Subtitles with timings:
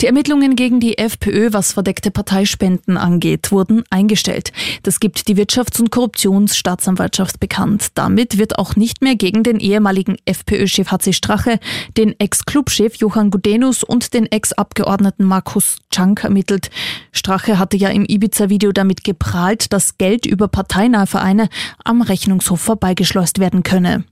[0.00, 4.52] Die Ermittlungen gegen die FPÖ, was verdeckte Parteispenden angeht, wurden eingestellt.
[4.82, 7.88] Das gibt die Wirtschafts- und Korruptionsstaatsanwaltschaft bekannt.
[7.94, 11.60] Damit wird auch nicht mehr gegen den ehemaligen FPÖ-Chef HC Strache,
[11.96, 16.70] den Ex-Clubchef Johann Gudenus und den Ex-Abgeordneten Markus Czank ermittelt.
[17.12, 21.48] Strache hatte ja im Ibiza-Video damit geprahlt, dass Geld über parteinahe Vereine
[21.84, 24.04] am Rechnungshof vorbeigeschleust werden könne.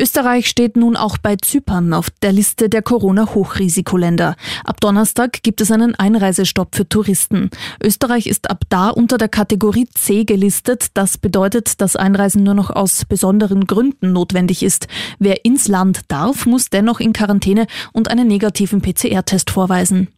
[0.00, 4.34] Österreich steht nun auch bei Zypern auf der Liste der Corona-Hochrisikoländer.
[4.64, 7.50] Ab Donnerstag gibt es einen Einreisestopp für Touristen.
[7.82, 10.86] Österreich ist ab da unter der Kategorie C gelistet.
[10.94, 14.88] Das bedeutet, dass Einreisen nur noch aus besonderen Gründen notwendig ist.
[15.18, 20.08] Wer ins Land darf, muss dennoch in Quarantäne und einen negativen PCR-Test vorweisen.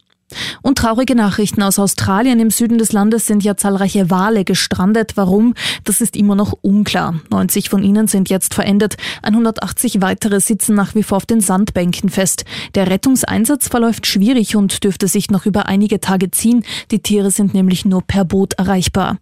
[0.62, 2.40] Und traurige Nachrichten aus Australien.
[2.40, 5.12] Im Süden des Landes sind ja zahlreiche Wale gestrandet.
[5.16, 5.54] Warum?
[5.84, 7.14] Das ist immer noch unklar.
[7.30, 8.96] 90 von ihnen sind jetzt verendet.
[9.22, 12.44] 180 weitere sitzen nach wie vor auf den Sandbänken fest.
[12.74, 16.64] Der Rettungseinsatz verläuft schwierig und dürfte sich noch über einige Tage ziehen.
[16.90, 19.18] Die Tiere sind nämlich nur per Boot erreichbar.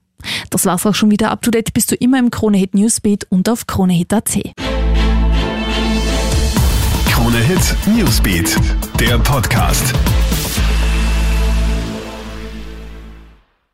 [0.50, 1.72] Das war's auch schon wieder up to date.
[1.72, 4.38] Bist du immer im Kronehit Newsbeat und auf kronehit.at.
[7.06, 8.56] Kronehit Newsbeat,
[8.98, 9.94] der Podcast.